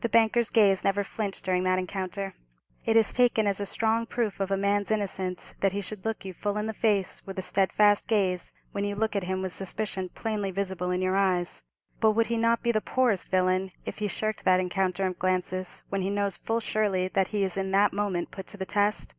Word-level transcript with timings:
The 0.00 0.08
banker's 0.08 0.48
gaze 0.48 0.82
never 0.82 1.04
flinched 1.04 1.44
during 1.44 1.62
that 1.64 1.78
encounter. 1.78 2.32
It 2.86 2.96
is 2.96 3.12
taken 3.12 3.46
as 3.46 3.60
a 3.60 3.66
strong 3.66 4.06
proof 4.06 4.40
of 4.40 4.50
a 4.50 4.56
man's 4.56 4.90
innocence 4.90 5.54
that 5.60 5.72
he 5.72 5.82
should 5.82 6.06
look 6.06 6.24
you 6.24 6.32
full 6.32 6.56
in 6.56 6.66
the 6.66 6.72
face 6.72 7.20
with 7.26 7.38
a 7.38 7.42
steadfast 7.42 8.08
gaze 8.08 8.54
when 8.70 8.84
you 8.86 8.94
look 8.96 9.14
at 9.14 9.24
him 9.24 9.42
with 9.42 9.52
suspicion 9.52 10.08
plainly 10.08 10.50
visible 10.52 10.90
in 10.90 11.02
your 11.02 11.18
eyes; 11.18 11.64
but 12.00 12.12
would 12.12 12.28
he 12.28 12.38
not 12.38 12.62
be 12.62 12.72
the 12.72 12.80
poorest 12.80 13.28
villain 13.28 13.72
if 13.84 13.98
he 13.98 14.08
shirked 14.08 14.46
that 14.46 14.58
encounter 14.58 15.06
of 15.06 15.18
glances 15.18 15.82
when 15.90 16.00
he 16.00 16.08
knows 16.08 16.38
full 16.38 16.60
surely 16.60 17.08
that 17.08 17.28
he 17.28 17.44
is 17.44 17.58
in 17.58 17.72
that 17.72 17.92
moment 17.92 18.30
put 18.30 18.46
to 18.46 18.56
the 18.56 18.64
test? 18.64 19.14